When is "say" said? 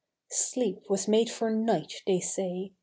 2.19-2.71